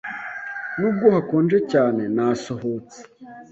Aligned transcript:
Nubwo 0.79 1.05
hakonje 1.15 1.57
cyane, 1.71 2.03
nasohotse. 2.15 2.99